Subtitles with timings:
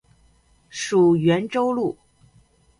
[0.67, 1.95] 属袁州路。